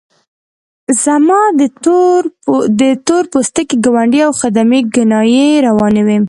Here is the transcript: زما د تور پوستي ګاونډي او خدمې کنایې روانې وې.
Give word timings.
زما 1.03 1.41
د 2.79 2.81
تور 3.07 3.23
پوستي 3.31 3.63
ګاونډي 3.85 4.19
او 4.27 4.31
خدمې 4.41 4.79
کنایې 4.93 5.47
روانې 5.67 6.01
وې. 6.07 6.17